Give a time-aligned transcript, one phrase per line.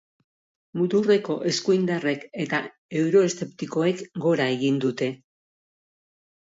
[0.79, 2.63] Muturreko eskuindarrek eta
[3.03, 5.15] euroeszeptikoek gora egin dute.